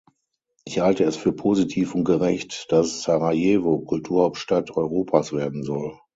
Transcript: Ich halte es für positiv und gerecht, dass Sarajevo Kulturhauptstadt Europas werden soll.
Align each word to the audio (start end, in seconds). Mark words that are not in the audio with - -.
Ich 0.65 0.79
halte 0.79 1.03
es 1.03 1.15
für 1.15 1.31
positiv 1.31 1.93
und 1.93 2.05
gerecht, 2.05 2.65
dass 2.71 3.03
Sarajevo 3.03 3.81
Kulturhauptstadt 3.81 4.71
Europas 4.75 5.31
werden 5.31 5.61
soll. 5.61 5.95